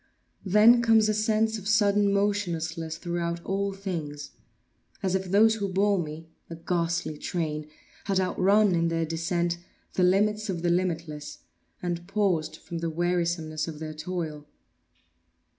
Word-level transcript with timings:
Then 0.43 0.81
comes 0.81 1.07
a 1.09 1.13
sense 1.13 1.59
of 1.59 1.67
sudden 1.67 2.11
motionlessness 2.11 2.97
throughout 2.97 3.39
all 3.45 3.71
things; 3.71 4.31
as 5.03 5.13
if 5.13 5.25
those 5.25 5.53
who 5.57 5.71
bore 5.71 5.99
me 5.99 6.27
(a 6.49 6.55
ghastly 6.55 7.19
train!) 7.19 7.67
had 8.05 8.19
outrun, 8.19 8.73
in 8.73 8.87
their 8.87 9.05
descent, 9.05 9.59
the 9.93 10.01
limits 10.03 10.49
of 10.49 10.63
the 10.63 10.71
limitless, 10.71 11.43
and 11.83 12.07
paused 12.07 12.55
from 12.55 12.79
the 12.79 12.89
wearisomeness 12.89 13.67
of 13.67 13.77
their 13.77 13.93
toil. 13.93 14.47